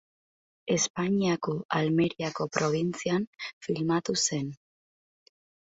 [0.75, 4.53] Espainiako Almeriako probintzian filmatu zen.